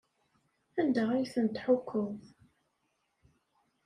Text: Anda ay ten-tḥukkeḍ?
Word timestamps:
Anda 0.79 1.03
ay 1.13 1.25
ten-tḥukkeḍ? 1.33 2.17